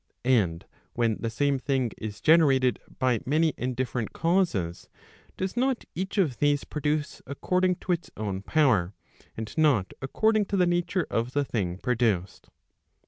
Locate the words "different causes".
3.75-4.89